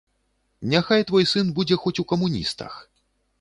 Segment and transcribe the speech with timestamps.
[0.71, 2.73] Няхай твой сын будзе хоць у камуністах.